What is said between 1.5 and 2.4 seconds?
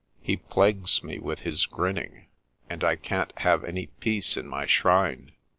grinning,